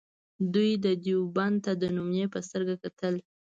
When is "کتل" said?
2.83-3.15